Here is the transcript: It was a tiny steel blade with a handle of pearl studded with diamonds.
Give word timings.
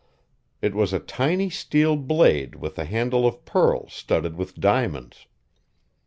It 0.63 0.73
was 0.73 0.93
a 0.93 0.99
tiny 0.99 1.51
steel 1.51 1.95
blade 1.95 2.55
with 2.55 2.79
a 2.79 2.85
handle 2.85 3.27
of 3.27 3.45
pearl 3.45 3.87
studded 3.87 4.35
with 4.35 4.55
diamonds. 4.59 5.27